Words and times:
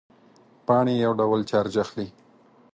پاڼې 0.65 0.93
یو 1.03 1.11
ډول 1.19 1.41
چارج 1.49 1.73
اخلي. 1.83 2.07